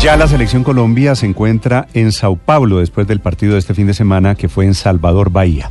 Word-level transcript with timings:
Ya 0.00 0.16
la 0.16 0.26
selección 0.26 0.64
Colombia 0.64 1.14
se 1.14 1.26
encuentra 1.26 1.86
en 1.92 2.10
Sao 2.10 2.36
Paulo 2.36 2.78
después 2.78 3.06
del 3.06 3.20
partido 3.20 3.52
de 3.52 3.58
este 3.58 3.74
fin 3.74 3.86
de 3.86 3.92
semana 3.92 4.34
que 4.34 4.48
fue 4.48 4.64
en 4.64 4.72
Salvador 4.72 5.28
Bahía. 5.30 5.70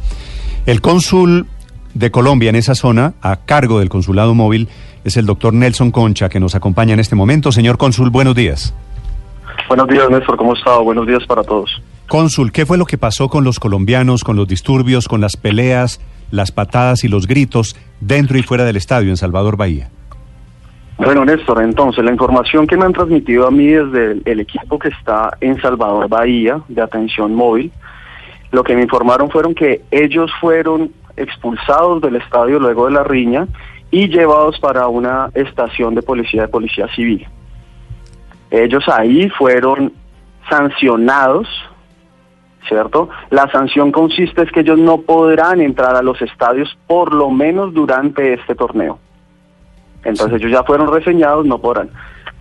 El 0.68 0.82
cónsul 0.82 1.48
de 1.96 2.12
Colombia 2.12 2.50
en 2.50 2.56
esa 2.56 2.76
zona, 2.76 3.16
a 3.24 3.38
cargo 3.38 3.80
del 3.80 3.90
consulado 3.90 4.36
móvil, 4.36 4.70
es 5.04 5.18
el 5.18 5.26
doctor 5.26 5.56
Nelson 5.56 5.90
Concha, 5.90 6.30
que 6.30 6.40
nos 6.40 6.54
acompaña 6.54 6.94
en 6.94 7.00
este 7.00 7.16
momento. 7.16 7.52
Señor 7.52 7.80
cónsul, 7.80 8.12
buenos 8.12 8.36
días. 8.36 8.76
Buenos 9.68 9.88
días, 9.88 10.08
Néstor. 10.12 10.38
¿Cómo 10.38 10.54
está? 10.54 10.78
Buenos 10.78 11.08
días 11.08 11.26
para 11.28 11.42
todos. 11.42 11.82
Cónsul, 12.08 12.52
¿qué 12.52 12.68
fue 12.68 12.78
lo 12.78 12.86
que 12.86 13.00
pasó 13.00 13.30
con 13.30 13.44
los 13.44 13.60
colombianos, 13.60 14.24
con 14.24 14.36
los 14.36 14.48
disturbios, 14.48 15.08
con 15.08 15.22
las 15.22 15.38
peleas, 15.38 16.02
las 16.30 16.52
patadas 16.52 17.04
y 17.04 17.08
los 17.08 17.26
gritos 17.26 17.76
dentro 18.00 18.38
y 18.38 18.44
fuera 18.44 18.64
del 18.64 18.78
estadio 18.78 19.10
en 19.10 19.18
Salvador 19.18 19.58
Bahía? 19.58 19.90
Bueno, 21.00 21.24
Néstor, 21.24 21.62
entonces 21.62 22.04
la 22.04 22.12
información 22.12 22.68
que 22.68 22.76
me 22.76 22.84
han 22.84 22.92
transmitido 22.92 23.48
a 23.48 23.52
mí 23.52 23.68
desde 23.68 24.12
el, 24.12 24.22
el 24.26 24.40
equipo 24.42 24.78
que 24.78 24.90
está 24.90 25.32
en 25.40 25.60
Salvador 25.62 26.10
Bahía 26.10 26.60
de 26.68 26.82
atención 26.82 27.34
móvil, 27.34 27.72
lo 28.52 28.66
que 28.66 28.76
me 28.76 28.82
informaron 28.82 29.30
fueron 29.30 29.56
que 29.56 29.82
ellos 29.92 30.30
fueron 30.42 30.92
expulsados 31.16 32.02
del 32.02 32.18
estadio 32.18 32.60
luego 32.60 32.88
de 32.88 32.92
la 32.92 33.06
riña 33.06 33.48
y 33.92 34.10
llevados 34.10 34.60
para 34.60 34.88
una 34.90 35.30
estación 35.36 35.96
de 35.96 36.02
policía 36.02 36.42
de 36.42 36.48
policía 36.50 36.88
civil. 36.94 37.26
Ellos 38.52 38.84
ahí 38.90 39.30
fueron 39.30 39.94
sancionados, 40.50 41.48
¿cierto? 42.68 43.10
La 43.30 43.50
sanción 43.52 43.94
consiste 43.94 44.42
es 44.42 44.52
que 44.52 44.60
ellos 44.60 44.78
no 44.78 45.00
podrán 45.00 45.62
entrar 45.62 45.96
a 45.96 46.02
los 46.02 46.22
estadios 46.22 46.78
por 46.88 47.14
lo 47.14 47.30
menos 47.30 47.74
durante 47.74 48.34
este 48.34 48.54
torneo. 48.54 49.00
Entonces 50.04 50.40
ellos 50.40 50.52
ya 50.52 50.64
fueron 50.64 50.92
reseñados, 50.92 51.46
no 51.46 51.60
podrán. 51.60 51.90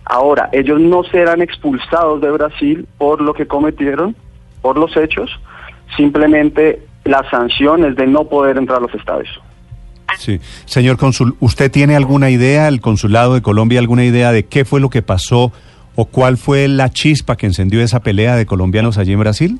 Ahora, 0.05 0.49
ellos 0.51 0.79
no 0.79 1.03
serán 1.03 1.41
expulsados 1.41 2.19
de 2.21 2.31
Brasil 2.31 2.87
por 2.97 3.21
lo 3.21 3.33
que 3.33 3.45
cometieron, 3.45 4.15
por 4.61 4.77
los 4.77 4.95
hechos, 4.97 5.29
simplemente 5.95 6.81
la 7.05 7.27
sanción 7.29 7.85
es 7.85 7.95
de 7.95 8.07
no 8.07 8.25
poder 8.25 8.57
entrar 8.57 8.79
a 8.79 8.81
los 8.81 8.93
estadios. 8.93 9.29
Sí. 10.17 10.39
Señor 10.65 10.97
cónsul, 10.97 11.35
¿usted 11.39 11.71
tiene 11.71 11.95
alguna 11.95 12.29
idea, 12.29 12.67
el 12.67 12.81
consulado 12.81 13.35
de 13.35 13.41
Colombia, 13.41 13.79
alguna 13.79 14.03
idea 14.03 14.31
de 14.31 14.45
qué 14.45 14.65
fue 14.65 14.79
lo 14.79 14.89
que 14.89 15.01
pasó 15.01 15.51
o 15.95 16.05
cuál 16.05 16.37
fue 16.37 16.67
la 16.67 16.89
chispa 16.89 17.35
que 17.35 17.45
encendió 17.45 17.81
esa 17.81 18.01
pelea 18.01 18.35
de 18.35 18.45
colombianos 18.45 18.97
allí 18.97 19.13
en 19.13 19.19
Brasil? 19.19 19.59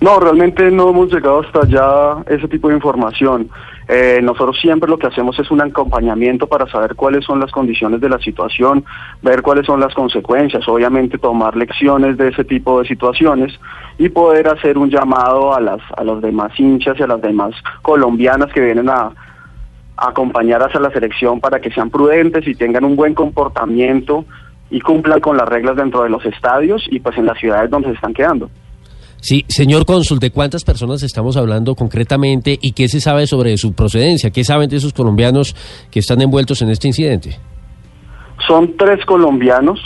No, 0.00 0.18
realmente 0.20 0.70
no 0.70 0.90
hemos 0.90 1.12
llegado 1.12 1.40
hasta 1.40 1.60
allá 1.60 2.22
ese 2.26 2.48
tipo 2.48 2.68
de 2.68 2.74
información. 2.74 3.48
Eh, 3.88 4.20
nosotros 4.22 4.58
siempre 4.60 4.88
lo 4.88 4.98
que 4.98 5.06
hacemos 5.06 5.38
es 5.38 5.50
un 5.50 5.60
acompañamiento 5.60 6.46
para 6.46 6.66
saber 6.66 6.94
cuáles 6.94 7.24
son 7.24 7.40
las 7.40 7.50
condiciones 7.50 8.00
de 8.00 8.08
la 8.08 8.18
situación, 8.18 8.84
ver 9.22 9.42
cuáles 9.42 9.66
son 9.66 9.80
las 9.80 9.94
consecuencias, 9.94 10.66
obviamente 10.68 11.18
tomar 11.18 11.56
lecciones 11.56 12.16
de 12.16 12.28
ese 12.28 12.44
tipo 12.44 12.80
de 12.80 12.88
situaciones 12.88 13.52
y 13.98 14.08
poder 14.08 14.48
hacer 14.48 14.78
un 14.78 14.90
llamado 14.90 15.54
a 15.54 15.60
las 15.60 15.80
a 15.96 16.04
los 16.04 16.22
demás 16.22 16.52
hinchas 16.58 16.98
y 16.98 17.02
a 17.02 17.06
las 17.06 17.20
demás 17.20 17.54
colombianas 17.82 18.52
que 18.52 18.60
vienen 18.60 18.88
a, 18.88 19.12
a 19.96 20.08
acompañar 20.08 20.62
hacia 20.62 20.80
la 20.80 20.90
selección 20.90 21.40
para 21.40 21.60
que 21.60 21.70
sean 21.70 21.90
prudentes 21.90 22.46
y 22.46 22.54
tengan 22.54 22.84
un 22.84 22.96
buen 22.96 23.14
comportamiento 23.14 24.24
y 24.70 24.80
cumplan 24.80 25.20
con 25.20 25.36
las 25.36 25.48
reglas 25.48 25.76
dentro 25.76 26.02
de 26.02 26.08
los 26.08 26.24
estadios 26.24 26.86
y 26.90 27.00
pues 27.00 27.16
en 27.18 27.26
las 27.26 27.38
ciudades 27.38 27.70
donde 27.70 27.88
se 27.88 27.94
están 27.94 28.14
quedando. 28.14 28.48
Sí, 29.24 29.44
señor 29.48 29.86
cónsul, 29.86 30.18
¿de 30.18 30.32
cuántas 30.32 30.64
personas 30.64 31.04
estamos 31.04 31.36
hablando 31.36 31.76
concretamente 31.76 32.58
y 32.60 32.72
qué 32.72 32.88
se 32.88 33.00
sabe 33.00 33.28
sobre 33.28 33.56
su 33.56 33.72
procedencia? 33.72 34.30
¿Qué 34.30 34.42
saben 34.42 34.68
de 34.68 34.76
esos 34.78 34.92
colombianos 34.92 35.54
que 35.92 36.00
están 36.00 36.20
envueltos 36.22 36.60
en 36.60 36.70
este 36.70 36.88
incidente? 36.88 37.38
Son 38.48 38.76
tres 38.76 39.04
colombianos, 39.06 39.78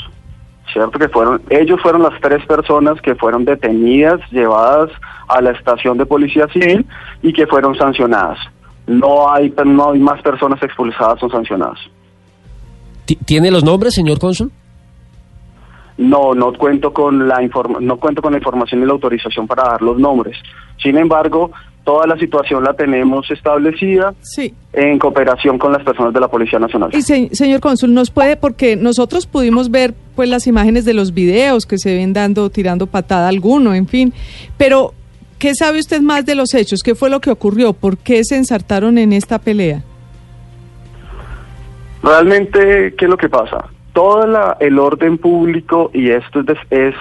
¿cierto? 0.72 0.98
Que 0.98 1.10
fueron, 1.10 1.42
ellos 1.50 1.78
fueron 1.82 2.02
las 2.02 2.18
tres 2.22 2.46
personas 2.46 2.98
que 3.02 3.14
fueron 3.14 3.44
detenidas, 3.44 4.18
llevadas 4.30 4.90
a 5.28 5.42
la 5.42 5.50
estación 5.50 5.98
de 5.98 6.06
policía 6.06 6.46
civil 6.50 6.86
y 7.22 7.34
que 7.34 7.46
fueron 7.46 7.76
sancionadas. 7.76 8.38
No 8.86 9.30
hay, 9.30 9.52
no 9.66 9.92
hay 9.92 9.98
más 10.00 10.22
personas 10.22 10.62
expulsadas 10.62 11.22
o 11.22 11.28
sancionadas. 11.28 11.78
Ti- 13.04 13.18
¿Tiene 13.26 13.50
los 13.50 13.64
nombres, 13.64 13.92
señor 13.94 14.18
cónsul? 14.18 14.50
No, 15.98 16.34
no 16.34 16.52
cuento 16.52 16.92
con 16.92 17.26
la 17.26 17.42
informa 17.42 17.78
no 17.80 17.96
cuento 17.96 18.20
con 18.20 18.32
la 18.32 18.38
información 18.38 18.82
y 18.82 18.86
la 18.86 18.92
autorización 18.92 19.46
para 19.46 19.62
dar 19.64 19.82
los 19.82 19.98
nombres. 19.98 20.36
Sin 20.82 20.98
embargo, 20.98 21.50
toda 21.84 22.06
la 22.06 22.18
situación 22.18 22.64
la 22.64 22.74
tenemos 22.74 23.30
establecida 23.30 24.12
Sí. 24.20 24.52
en 24.74 24.98
cooperación 24.98 25.56
con 25.58 25.72
las 25.72 25.82
personas 25.84 26.12
de 26.12 26.20
la 26.20 26.28
Policía 26.28 26.58
Nacional. 26.58 26.90
Y 26.92 27.00
se- 27.00 27.34
señor 27.34 27.60
cónsul, 27.60 27.94
¿nos 27.94 28.10
puede, 28.10 28.36
porque 28.36 28.76
nosotros 28.76 29.26
pudimos 29.26 29.70
ver 29.70 29.94
pues 30.14 30.28
las 30.28 30.46
imágenes 30.46 30.84
de 30.84 30.92
los 30.94 31.14
videos 31.14 31.64
que 31.64 31.78
se 31.78 31.94
ven 31.94 32.12
dando, 32.12 32.50
tirando 32.50 32.86
patada 32.86 33.26
a 33.26 33.28
alguno, 33.30 33.72
en 33.72 33.86
fin, 33.86 34.12
pero 34.58 34.92
¿qué 35.38 35.54
sabe 35.54 35.78
usted 35.78 36.00
más 36.02 36.26
de 36.26 36.34
los 36.34 36.52
hechos? 36.54 36.82
¿Qué 36.82 36.94
fue 36.94 37.08
lo 37.08 37.20
que 37.20 37.30
ocurrió? 37.30 37.72
¿Por 37.72 37.96
qué 37.96 38.22
se 38.24 38.36
ensartaron 38.36 38.98
en 38.98 39.12
esta 39.14 39.38
pelea? 39.38 39.82
Realmente, 42.02 42.94
¿qué 42.96 43.04
es 43.06 43.10
lo 43.10 43.16
que 43.16 43.28
pasa? 43.28 43.64
Todo 43.96 44.26
la- 44.26 44.58
el 44.60 44.78
orden 44.78 45.16
público 45.16 45.90
y 45.94 46.10
esto 46.10 46.40
es, 46.40 46.58
es 46.68 46.94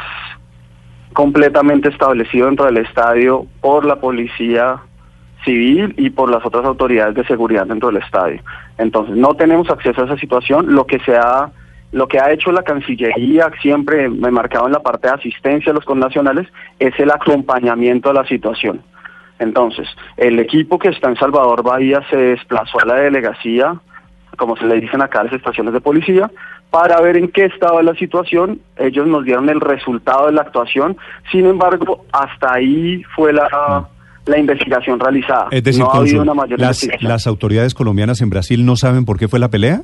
completamente 1.11 1.89
establecido 1.89 2.45
dentro 2.45 2.67
del 2.67 2.77
estadio 2.77 3.47
por 3.59 3.83
la 3.83 3.97
policía 3.97 4.77
civil 5.43 5.93
y 5.97 6.09
por 6.11 6.31
las 6.31 6.45
otras 6.45 6.63
autoridades 6.63 7.15
de 7.15 7.25
seguridad 7.25 7.67
dentro 7.67 7.91
del 7.91 8.01
estadio. 8.01 8.41
Entonces, 8.77 9.13
no 9.17 9.33
tenemos 9.33 9.69
acceso 9.69 10.03
a 10.03 10.05
esa 10.05 10.17
situación. 10.17 10.73
Lo 10.73 10.85
que 10.87 10.99
se 10.99 11.17
ha, 11.17 11.51
lo 11.91 12.07
que 12.07 12.17
ha 12.17 12.31
hecho 12.31 12.53
la 12.53 12.63
Cancillería, 12.63 13.51
siempre 13.61 14.07
me 14.07 14.31
marcado 14.31 14.65
en 14.67 14.71
la 14.71 14.79
parte 14.81 15.09
de 15.09 15.15
asistencia 15.15 15.73
a 15.73 15.75
los 15.75 15.83
connacionales, 15.83 16.47
es 16.79 16.97
el 16.97 17.11
acompañamiento 17.11 18.09
a 18.09 18.13
la 18.13 18.25
situación. 18.25 18.81
Entonces, 19.39 19.85
el 20.15 20.39
equipo 20.39 20.79
que 20.79 20.87
está 20.87 21.09
en 21.09 21.17
Salvador 21.17 21.61
Bahía 21.61 22.01
se 22.09 22.15
desplazó 22.15 22.79
a 22.79 22.85
la 22.85 22.95
delegación 22.95 23.81
como 24.37 24.57
se 24.57 24.65
le 24.65 24.81
dicen 24.81 25.01
acá 25.01 25.21
a 25.21 25.23
las 25.25 25.33
estaciones 25.33 25.73
de 25.73 25.79
policía, 25.79 26.29
para 26.69 26.99
ver 27.01 27.17
en 27.17 27.29
qué 27.29 27.45
estaba 27.45 27.81
la 27.83 27.95
situación. 27.95 28.59
Ellos 28.77 29.07
nos 29.07 29.23
dieron 29.23 29.49
el 29.49 29.61
resultado 29.61 30.27
de 30.27 30.33
la 30.33 30.41
actuación. 30.41 30.97
Sin 31.31 31.45
embargo, 31.45 32.05
hasta 32.11 32.53
ahí 32.53 33.03
fue 33.15 33.31
la, 33.31 33.87
la 34.25 34.37
investigación 34.37 34.99
realizada. 34.99 35.47
Es 35.51 35.63
decir, 35.63 35.83
no 35.83 35.91
ha 35.91 35.97
habido 35.97 36.21
una 36.21 36.33
mayor 36.33 36.59
las, 36.59 36.87
las 37.01 37.27
autoridades 37.27 37.73
colombianas 37.73 38.21
en 38.21 38.29
Brasil 38.29 38.65
no 38.65 38.75
saben 38.75 39.05
por 39.05 39.17
qué 39.17 39.27
fue 39.27 39.39
la 39.39 39.49
pelea. 39.49 39.81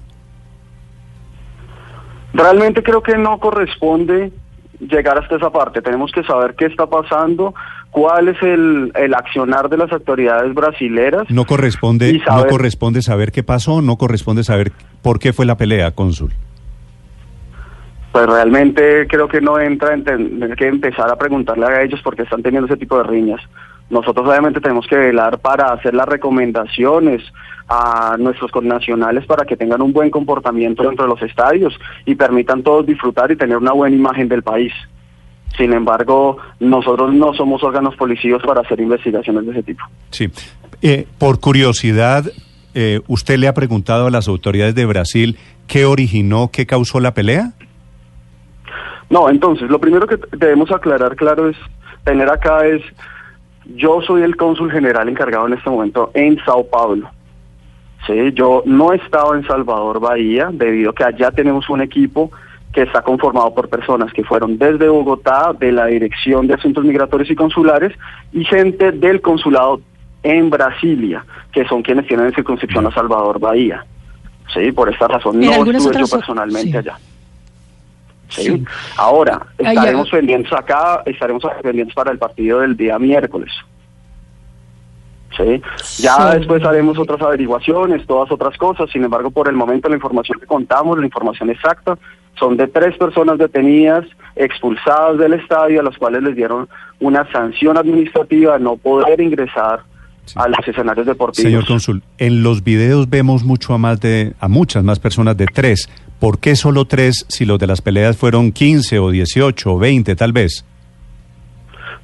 Realmente 2.33 2.81
creo 2.81 3.01
que 3.03 3.17
no 3.17 3.39
corresponde 3.39 4.31
llegar 4.79 5.17
hasta 5.17 5.35
esa 5.35 5.49
parte. 5.49 5.81
Tenemos 5.81 6.11
que 6.11 6.23
saber 6.23 6.55
qué 6.55 6.65
está 6.65 6.87
pasando, 6.87 7.53
cuál 7.91 8.29
es 8.29 8.41
el, 8.41 8.91
el 8.95 9.13
accionar 9.13 9.69
de 9.69 9.77
las 9.77 9.91
autoridades 9.91 10.53
brasileras. 10.53 11.29
No 11.29 11.45
corresponde, 11.45 12.21
no 12.27 12.47
corresponde 12.47 13.01
saber 13.01 13.31
qué 13.31 13.43
pasó, 13.43 13.81
no 13.81 13.97
corresponde 13.97 14.43
saber 14.43 14.71
por 15.01 15.19
qué 15.19 15.33
fue 15.33 15.45
la 15.45 15.55
pelea, 15.55 15.91
cónsul. 15.91 16.33
Pues 18.11 18.25
realmente 18.27 19.07
creo 19.07 19.27
que 19.27 19.39
no 19.39 19.59
entra 19.59 19.93
en 19.93 20.03
tener 20.03 20.55
que 20.55 20.67
empezar 20.67 21.09
a 21.09 21.15
preguntarle 21.15 21.65
a 21.65 21.81
ellos 21.81 22.01
porque 22.03 22.23
están 22.23 22.43
teniendo 22.43 22.67
ese 22.67 22.77
tipo 22.77 22.97
de 22.97 23.03
riñas. 23.03 23.41
Nosotros 23.89 24.27
obviamente 24.27 24.61
tenemos 24.61 24.87
que 24.87 24.95
velar 24.95 25.39
para 25.39 25.73
hacer 25.73 25.93
las 25.93 26.07
recomendaciones 26.07 27.21
a 27.67 28.15
nuestros 28.19 28.51
connacionales 28.51 29.25
para 29.25 29.45
que 29.45 29.55
tengan 29.55 29.81
un 29.81 29.93
buen 29.93 30.09
comportamiento 30.09 30.83
dentro 30.83 31.05
de 31.05 31.09
los 31.09 31.21
estadios 31.21 31.73
y 32.05 32.15
permitan 32.15 32.63
todos 32.63 32.85
disfrutar 32.85 33.31
y 33.31 33.37
tener 33.37 33.57
una 33.57 33.71
buena 33.71 33.95
imagen 33.95 34.27
del 34.27 34.43
país. 34.43 34.73
Sin 35.57 35.73
embargo, 35.73 36.37
nosotros 36.59 37.13
no 37.13 37.33
somos 37.33 37.63
órganos 37.63 37.95
policíos 37.95 38.41
para 38.45 38.61
hacer 38.61 38.79
investigaciones 38.79 39.45
de 39.45 39.51
ese 39.51 39.63
tipo. 39.63 39.83
Sí. 40.09 40.29
Eh, 40.81 41.05
por 41.17 41.39
curiosidad, 41.39 42.25
eh, 42.73 43.01
¿usted 43.07 43.37
le 43.37 43.47
ha 43.47 43.53
preguntado 43.53 44.07
a 44.07 44.11
las 44.11 44.27
autoridades 44.27 44.75
de 44.75 44.85
Brasil 44.85 45.37
qué 45.67 45.85
originó, 45.85 46.49
qué 46.51 46.65
causó 46.65 46.99
la 46.99 47.13
pelea? 47.13 47.53
No, 49.11 49.29
entonces, 49.29 49.69
lo 49.69 49.79
primero 49.79 50.07
que 50.07 50.17
debemos 50.37 50.71
aclarar, 50.71 51.17
claro, 51.17 51.49
es 51.49 51.57
tener 52.05 52.29
acá 52.29 52.65
es, 52.65 52.81
yo 53.75 54.01
soy 54.01 54.23
el 54.23 54.37
cónsul 54.37 54.71
general 54.71 55.09
encargado 55.09 55.47
en 55.47 55.53
este 55.53 55.69
momento 55.69 56.11
en 56.13 56.43
Sao 56.45 56.65
Paulo. 56.65 57.09
Sí, 58.07 58.31
yo 58.33 58.63
no 58.65 58.93
he 58.93 58.95
estado 58.95 59.35
en 59.35 59.45
Salvador 59.45 59.99
Bahía 59.99 60.49
debido 60.51 60.91
a 60.91 60.95
que 60.95 61.03
allá 61.03 61.29
tenemos 61.29 61.69
un 61.69 61.81
equipo 61.81 62.31
que 62.73 62.83
está 62.83 63.01
conformado 63.01 63.53
por 63.53 63.67
personas 63.67 64.13
que 64.13 64.23
fueron 64.23 64.57
desde 64.57 64.87
Bogotá, 64.87 65.53
de 65.59 65.73
la 65.73 65.87
Dirección 65.87 66.47
de 66.47 66.53
Asuntos 66.53 66.85
Migratorios 66.85 67.29
y 67.29 67.35
Consulares, 67.35 67.93
y 68.31 68.45
gente 68.45 68.93
del 68.93 69.19
consulado 69.19 69.81
en 70.23 70.49
Brasilia, 70.49 71.25
que 71.51 71.65
son 71.65 71.83
quienes 71.83 72.07
tienen 72.07 72.27
en 72.27 72.33
circunscripción 72.33 72.87
a 72.87 72.91
Salvador 72.91 73.41
Bahía. 73.41 73.85
Sí, 74.53 74.71
por 74.71 74.87
esta 74.87 75.09
razón 75.09 75.37
no 75.37 75.51
estuve 75.51 75.99
yo 75.99 76.07
personalmente 76.07 76.71
sí. 76.71 76.77
allá. 76.77 76.97
Sí. 78.31 78.43
Sí. 78.43 78.65
Ahora, 78.97 79.45
estaremos 79.57 80.09
pendientes 80.09 80.51
acá, 80.53 81.03
estaremos 81.05 81.43
pendientes 81.61 81.93
para 81.93 82.11
el 82.11 82.17
partido 82.17 82.61
del 82.61 82.75
día 82.75 82.97
miércoles. 82.97 83.51
Sí. 85.37 85.61
Ya 86.01 86.35
después 86.35 86.63
haremos 86.63 86.97
otras 86.97 87.21
averiguaciones, 87.21 88.05
todas 88.05 88.31
otras 88.31 88.57
cosas. 88.57 88.89
Sin 88.91 89.03
embargo, 89.03 89.31
por 89.31 89.47
el 89.47 89.55
momento 89.55 89.89
la 89.89 89.95
información 89.95 90.39
que 90.39 90.45
contamos, 90.45 90.97
la 90.97 91.05
información 91.05 91.49
exacta, 91.49 91.97
son 92.37 92.57
de 92.57 92.67
tres 92.67 92.97
personas 92.97 93.37
detenidas, 93.37 94.05
expulsadas 94.35 95.17
del 95.17 95.33
estadio, 95.33 95.81
a 95.81 95.83
las 95.83 95.97
cuales 95.97 96.23
les 96.23 96.35
dieron 96.35 96.67
una 96.99 97.29
sanción 97.31 97.77
administrativa 97.77 98.57
de 98.57 98.63
no 98.63 98.77
poder 98.77 99.19
ingresar 99.21 99.81
a 100.35 100.47
los 100.47 100.67
escenarios 100.67 101.05
deportivos. 101.05 101.49
Señor 101.49 101.65
cónsul, 101.65 102.03
en 102.17 102.43
los 102.43 102.63
videos 102.63 103.09
vemos 103.09 103.43
mucho 103.43 103.73
a 103.73 103.77
más 103.77 103.99
de 103.99 104.33
a 104.39 104.47
muchas 104.47 104.83
más 104.83 104.99
personas 104.99 105.35
de 105.37 105.45
tres. 105.45 105.89
¿Por 106.21 106.37
qué 106.37 106.55
solo 106.55 106.85
tres 106.85 107.25
si 107.29 107.45
los 107.45 107.57
de 107.57 107.65
las 107.65 107.81
peleas 107.81 108.15
fueron 108.15 108.51
15 108.51 108.99
o 108.99 109.09
18 109.09 109.73
o 109.73 109.79
20 109.79 110.15
tal 110.15 110.31
vez? 110.31 110.63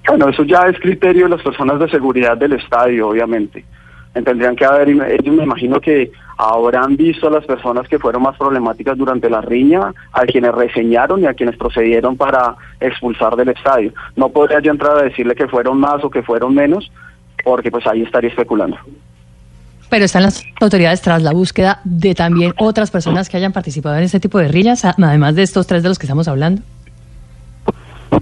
Bueno, 0.07 0.27
eso 0.29 0.43
ya 0.43 0.61
es 0.61 0.79
criterio 0.79 1.25
de 1.25 1.35
las 1.35 1.43
personas 1.43 1.79
de 1.79 1.87
seguridad 1.87 2.35
del 2.35 2.53
estadio, 2.53 3.09
obviamente. 3.09 3.63
Tendrían 4.13 4.55
que 4.55 4.65
haber, 4.65 4.89
ellos 4.89 5.35
me 5.35 5.43
imagino 5.43 5.79
que 5.79 6.11
habrán 6.35 6.97
visto 6.97 7.27
a 7.27 7.29
las 7.29 7.45
personas 7.45 7.87
que 7.87 7.99
fueron 7.99 8.23
más 8.23 8.35
problemáticas 8.37 8.97
durante 8.97 9.29
la 9.29 9.41
riña, 9.41 9.93
a 10.11 10.25
quienes 10.25 10.51
reseñaron 10.51 11.21
y 11.21 11.27
a 11.27 11.35
quienes 11.35 11.55
procedieron 11.55 12.17
para 12.17 12.55
expulsar 12.79 13.35
del 13.35 13.49
estadio. 13.49 13.93
No 14.15 14.29
podría 14.29 14.61
yo 14.61 14.71
entrar 14.71 14.97
a 14.97 15.03
decirle 15.03 15.35
que 15.35 15.47
fueron 15.47 15.79
más 15.79 16.03
o 16.03 16.09
que 16.09 16.23
fueron 16.23 16.55
menos, 16.55 16.91
porque 17.43 17.69
pues 17.69 17.85
ahí 17.85 18.01
estaría 18.01 18.31
especulando. 18.31 18.79
Pero 19.89 20.05
están 20.05 20.23
las 20.23 20.43
autoridades 20.59 21.01
tras 21.01 21.23
la 21.23 21.31
búsqueda 21.31 21.79
de 21.85 22.13
también 22.13 22.53
otras 22.57 22.91
personas 22.91 23.29
que 23.29 23.37
hayan 23.37 23.53
participado 23.53 23.95
en 23.97 24.03
este 24.03 24.19
tipo 24.19 24.37
de 24.37 24.47
rillas, 24.49 24.83
a- 24.85 24.95
además 25.01 25.35
de 25.35 25.43
estos 25.43 25.65
tres 25.65 25.81
de 25.83 25.89
los 25.89 25.97
que 25.97 26.05
estamos 26.05 26.27
hablando. 26.27 26.61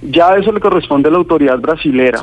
Ya 0.02 0.36
eso 0.36 0.52
le 0.52 0.60
corresponde 0.60 1.10
a 1.10 1.12
la 1.12 1.18
autoridad 1.18 1.58
brasilera. 1.60 2.22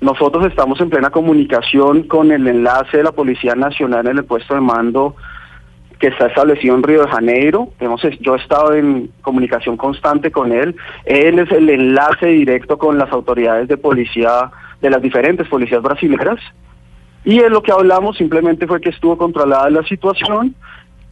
Nosotros 0.00 0.46
estamos 0.46 0.80
en 0.80 0.90
plena 0.90 1.10
comunicación 1.10 2.02
con 2.04 2.30
el 2.30 2.46
enlace 2.46 2.98
de 2.98 3.02
la 3.04 3.12
Policía 3.12 3.54
Nacional 3.54 4.06
en 4.06 4.18
el 4.18 4.24
puesto 4.24 4.54
de 4.54 4.60
mando 4.60 5.16
que 5.98 6.08
está 6.08 6.26
establecido 6.26 6.76
en 6.76 6.84
Río 6.84 7.02
de 7.02 7.10
Janeiro. 7.10 7.70
Hemos, 7.80 8.00
yo 8.20 8.36
he 8.36 8.38
estado 8.38 8.74
en 8.74 9.10
comunicación 9.22 9.76
constante 9.76 10.30
con 10.30 10.52
él. 10.52 10.76
Él 11.04 11.40
es 11.40 11.50
el 11.50 11.68
enlace 11.70 12.26
directo 12.26 12.78
con 12.78 12.98
las 12.98 13.10
autoridades 13.10 13.66
de 13.66 13.76
policía, 13.76 14.50
de 14.80 14.90
las 14.90 15.02
diferentes 15.02 15.48
policías 15.48 15.82
brasileras. 15.82 16.38
Y 17.28 17.40
en 17.40 17.52
lo 17.52 17.62
que 17.62 17.72
hablamos 17.72 18.16
simplemente 18.16 18.66
fue 18.66 18.80
que 18.80 18.88
estuvo 18.88 19.18
controlada 19.18 19.68
la 19.68 19.82
situación 19.82 20.54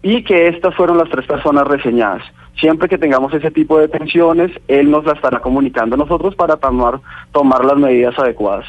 y 0.03 0.25
que 0.25 0.49
estas 0.49 0.75
fueron 0.75 0.97
las 0.97 1.11
tres 1.11 1.27
personas 1.27 1.69
reseñadas. 1.69 2.23
Siempre 2.59 2.89
que 2.89 2.97
tengamos 2.97 3.35
ese 3.35 3.51
tipo 3.51 3.79
de 3.79 3.89
tensiones, 3.89 4.51
él 4.67 4.91
nos 4.91 5.05
la 5.05 5.13
estará 5.13 5.41
comunicando 5.41 5.95
a 5.95 5.99
nosotros 5.99 6.35
para 6.35 6.57
tomar, 6.57 7.01
tomar 7.33 7.67
las 7.67 7.77
medidas 7.77 8.19
adecuadas. 8.19 8.65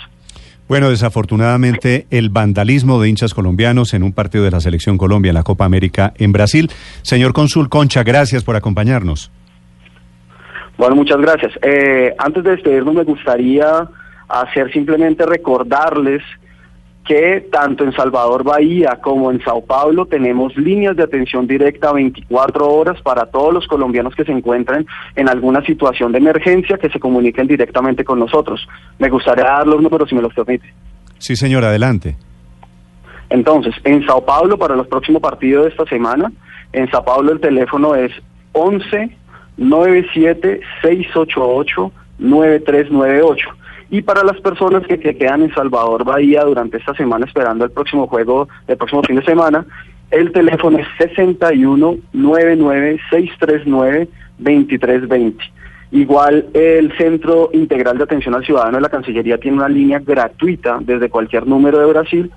Bueno, 0.67 0.89
desafortunadamente 0.89 2.05
el 2.09 2.31
vandalismo 2.31 3.01
de 3.01 3.07
hinchas 3.07 3.33
colombianos 3.33 3.93
en 3.93 4.03
un 4.03 4.11
partido 4.11 4.43
de 4.43 4.51
la 4.51 4.59
Selección 4.59 4.97
Colombia 4.97 5.29
en 5.29 5.35
la 5.35 5.43
Copa 5.43 5.63
América 5.63 6.11
en 6.17 6.33
Brasil. 6.33 6.69
Señor 7.01 7.31
cónsul 7.31 7.69
Concha, 7.69 8.03
gracias 8.03 8.43
por 8.43 8.57
acompañarnos. 8.57 9.31
Bueno, 10.77 10.97
muchas 10.97 11.21
gracias. 11.21 11.53
Eh, 11.61 12.13
antes 12.17 12.43
de 12.43 12.51
despedirnos, 12.51 12.93
me 12.93 13.03
gustaría 13.05 13.87
hacer 14.27 14.69
simplemente 14.73 15.25
recordarles 15.25 16.21
que 17.07 17.47
tanto 17.51 17.85
en 17.85 17.93
Salvador 17.93 18.43
Bahía 18.43 18.99
como 19.01 19.31
en 19.31 19.41
Sao 19.41 19.61
Paulo 19.61 20.05
tenemos 20.05 20.55
líneas 20.57 20.95
de 20.97 21.03
atención 21.03 21.47
directa 21.47 21.93
24 21.93 22.67
horas 22.67 23.01
para 23.01 23.25
todos 23.27 23.53
los 23.53 23.65
colombianos 23.65 24.13
que 24.13 24.25
se 24.25 24.33
encuentren 24.33 24.85
en 25.15 25.29
alguna 25.29 25.63
situación 25.65 26.11
de 26.11 26.17
emergencia 26.17 26.77
que 26.77 26.89
se 26.89 26.99
comuniquen 26.99 27.47
directamente 27.47 28.03
con 28.03 28.19
nosotros. 28.19 28.67
Me 28.99 29.09
gustaría 29.09 29.45
dar 29.45 29.65
los 29.65 29.81
números 29.81 30.09
si 30.09 30.15
me 30.15 30.21
los 30.21 30.33
permite. 30.33 30.73
Sí, 31.17 31.37
señor, 31.37 31.63
adelante. 31.63 32.17
Entonces, 33.29 33.73
en 33.85 34.05
Sao 34.05 34.25
Paulo, 34.25 34.57
para 34.57 34.75
los 34.75 34.87
próximos 34.87 35.21
partidos 35.21 35.63
de 35.63 35.71
esta 35.71 35.85
semana, 35.85 36.31
en 36.73 36.91
Sao 36.91 37.05
Paulo 37.05 37.31
el 37.31 37.39
teléfono 37.39 37.95
es 37.95 38.11
11 38.51 39.15
97 39.55 40.59
688 40.81 41.91
9398. 42.19 43.49
Y 43.89 44.01
para 44.01 44.23
las 44.23 44.39
personas 44.41 44.85
que, 44.85 44.99
que 44.99 45.15
quedan 45.15 45.43
en 45.43 45.53
Salvador 45.53 46.03
Bahía 46.03 46.43
durante 46.43 46.77
esta 46.77 46.93
semana 46.93 47.25
esperando 47.25 47.63
el 47.63 47.71
próximo 47.71 48.07
juego, 48.07 48.49
el 48.67 48.77
próximo 48.77 49.01
fin 49.03 49.15
de 49.15 49.23
semana, 49.23 49.65
el 50.11 50.31
teléfono 50.31 50.77
es 50.79 50.87
61 50.97 51.97
99 52.13 52.99
639 53.09 54.09
2320. 54.37 55.43
Igual 55.91 56.47
el 56.53 56.95
Centro 56.97 57.49
Integral 57.53 57.97
de 57.97 58.03
Atención 58.03 58.35
al 58.35 58.45
Ciudadano 58.45 58.77
de 58.77 58.81
la 58.81 58.89
Cancillería 58.89 59.37
tiene 59.37 59.57
una 59.57 59.69
línea 59.69 59.99
gratuita 59.99 60.79
desde 60.81 61.09
cualquier 61.09 61.47
número 61.47 61.79
de 61.79 61.85
Brasil 61.85 62.31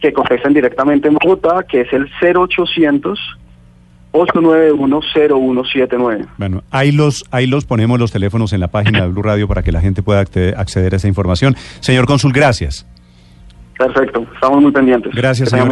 que 0.00 0.12
contestan 0.12 0.52
directamente 0.52 1.08
en 1.08 1.14
Bogotá, 1.14 1.64
que 1.68 1.82
es 1.82 1.92
el 1.92 2.10
0800 2.20 3.18
891-0179. 4.14 6.26
Bueno, 6.38 6.62
ahí 6.70 6.92
los, 6.92 7.24
ahí 7.32 7.48
los 7.48 7.64
ponemos 7.64 7.98
los 7.98 8.12
teléfonos 8.12 8.52
en 8.52 8.60
la 8.60 8.68
página 8.68 9.00
de 9.02 9.08
Blue 9.08 9.22
Radio 9.22 9.48
para 9.48 9.64
que 9.64 9.72
la 9.72 9.80
gente 9.80 10.02
pueda 10.02 10.20
acceder 10.20 10.94
a 10.94 10.96
esa 10.96 11.08
información. 11.08 11.56
Señor 11.80 12.06
cónsul, 12.06 12.32
gracias. 12.32 12.86
Perfecto, 13.76 14.24
estamos 14.32 14.62
muy 14.62 14.70
pendientes. 14.70 15.12
Gracias, 15.14 15.50
señor. 15.50 15.68